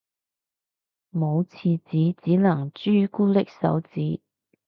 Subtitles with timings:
[1.13, 4.19] 冇廁紙只能朱古力手指